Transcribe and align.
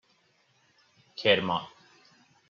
کرمان 1.15 1.67